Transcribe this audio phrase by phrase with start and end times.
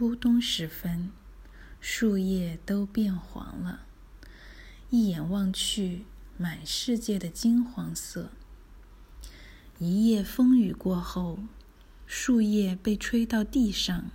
[0.00, 1.10] 初冬时分，
[1.78, 3.80] 树叶都变黄了，
[4.88, 6.06] 一眼望去，
[6.38, 8.30] 满世界的金黄色。
[9.78, 11.40] 一夜风雨过后，
[12.06, 14.10] 树叶被吹到地上，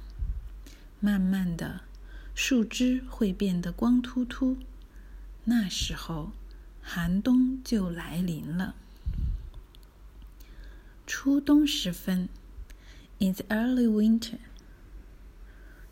[0.99, 1.81] 慢慢的，
[2.33, 4.57] 树枝会变得光秃秃。
[5.43, 6.31] 那时候，
[6.81, 8.73] 寒冬就来临了。
[11.05, 12.27] 初冬时分
[13.19, 14.39] ，in the early winter。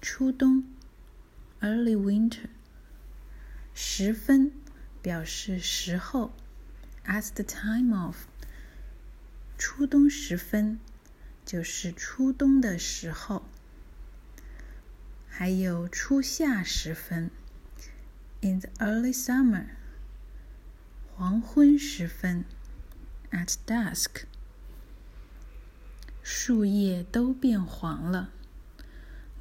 [0.02, 0.65] 初冬，
[1.60, 2.48] early winter。
[3.74, 4.52] 时分
[5.01, 6.33] 表示时候，
[7.05, 8.27] at the time of。
[9.56, 10.78] 初冬时分
[11.45, 13.45] 就是初冬的时候。
[15.28, 17.30] 还有初夏时分，
[18.41, 19.66] in the early summer。
[21.15, 22.45] 黄昏时分，
[23.30, 24.24] at dusk。
[26.23, 28.30] 树叶都变黄了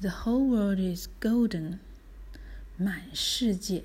[0.00, 1.78] ，The whole world is golden。
[2.76, 3.84] 满世界，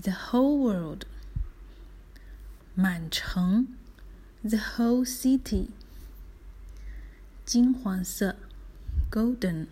[0.00, 1.06] The whole world。
[2.74, 3.68] 满城，
[4.42, 5.68] The whole city。
[7.44, 8.36] 金黄色，
[9.10, 9.66] golden。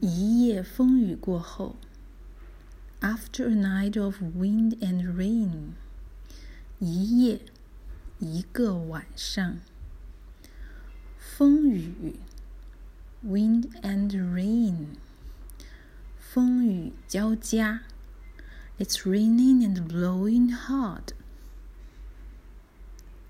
[0.00, 1.76] 一夜风雨过后，
[3.00, 5.72] After a night of wind and rain。
[6.78, 7.40] 一夜，
[8.18, 9.58] 一个晚上。
[11.18, 12.16] 风雨
[13.24, 14.96] ，wind and rain，
[16.18, 17.82] 风雨交加。
[18.78, 21.12] It's raining and blowing hard.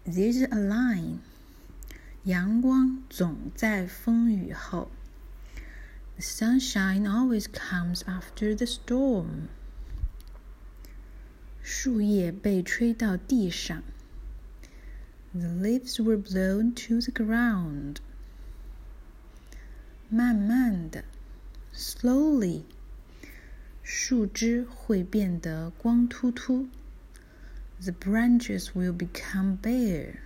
[0.06, 1.18] There's a line，
[2.24, 4.90] 阳光总在风雨后。
[6.16, 9.48] The sunshine always comes after the storm.
[11.62, 13.82] 树叶被吹到地上。
[15.32, 17.96] The leaves were blown to the ground.
[20.08, 21.04] 慢慢的，
[21.74, 22.62] slowly，
[23.82, 26.68] 树枝会变得光秃秃。
[27.82, 30.16] The branches will become bare.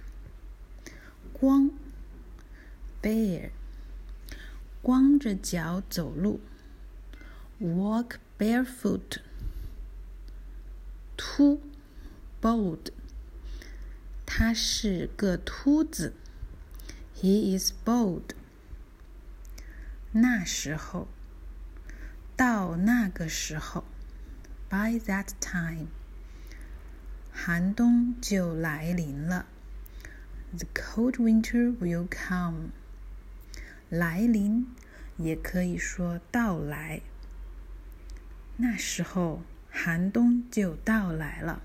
[1.33, 1.71] 光，
[3.03, 3.51] bare，
[4.83, 6.41] 光着脚走路。
[7.61, 9.19] Walk barefoot.
[11.17, 11.61] 秃，
[12.43, 12.91] bald。
[14.27, 16.15] 他是个秃子。
[17.17, 18.31] He is bald。
[20.12, 21.08] 那时候，
[22.36, 23.84] 到那个时候
[24.68, 25.88] ，by that time，
[27.32, 29.46] 寒冬就来临了。
[30.52, 32.70] The cold winter will come。
[33.90, 34.68] 来临
[35.18, 37.02] 也可以说到来。
[38.58, 41.62] 那时候，寒冬就到来了。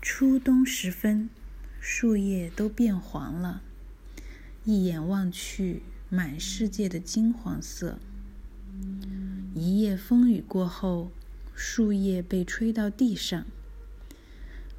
[0.00, 1.28] 初冬时分，
[1.80, 3.62] 树叶都变黄了，
[4.66, 8.00] 一眼望去，满世界的金黄色。
[9.54, 11.12] 一夜风雨过后，
[11.54, 13.46] 树叶被吹到地上，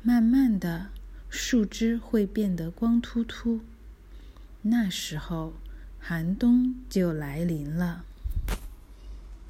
[0.03, 0.89] 慢慢的，
[1.29, 3.61] 树枝会变得光秃秃。
[4.63, 5.53] 那时候，
[5.97, 8.03] 寒冬就来临了。